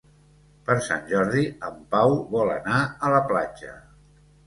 Per 0.69 0.77
Sant 0.87 1.03
Jordi 1.11 1.45
en 1.69 1.77
Pau 1.93 2.17
vol 2.35 2.53
anar 2.57 2.83
a 2.83 3.15
la 3.19 3.25
platja. 3.33 3.79